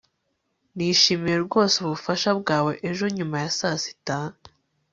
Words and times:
Nishimiye 0.75 1.37
rwose 1.45 1.75
ubufasha 1.85 2.29
bwawe 2.39 2.71
ejo 2.89 3.05
nyuma 3.17 3.35
ya 3.43 3.49
saa 3.59 3.77
sita 3.83 4.17